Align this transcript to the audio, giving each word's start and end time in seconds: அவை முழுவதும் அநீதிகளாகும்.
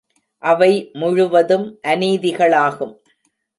அவை 0.43 0.69
முழுவதும் 0.93 1.67
அநீதிகளாகும். 1.87 2.93